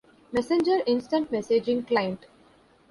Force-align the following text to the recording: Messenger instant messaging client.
Messenger 0.33 0.79
instant 0.87 1.31
messaging 1.31 1.85
client. 1.85 2.25